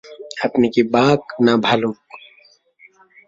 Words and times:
আপনি 0.45 0.65
কি 0.73 0.81
বাঘ 0.93 1.19
না 1.45 1.53
ভালুক? 1.57 1.97